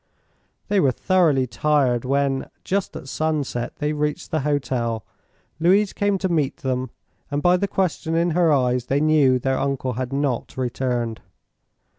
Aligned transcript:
They 0.67 0.79
were 0.79 0.91
thoroughly 0.91 1.45
tired 1.45 2.05
when, 2.05 2.49
just 2.63 2.95
at 2.95 3.07
sunset, 3.07 3.75
they 3.75 3.93
reached 3.93 4.31
the 4.31 4.39
hotel. 4.39 5.05
Louise 5.59 5.93
came 5.93 6.17
to 6.17 6.27
meet 6.27 6.57
them, 6.57 6.89
and 7.29 7.43
by 7.43 7.55
the 7.55 7.67
question 7.67 8.15
in 8.15 8.31
her 8.31 8.51
eyes 8.51 8.87
they 8.87 8.99
knew 8.99 9.37
their 9.37 9.59
uncle 9.59 9.93
had 9.93 10.11
not 10.11 10.57
returned. 10.57 11.21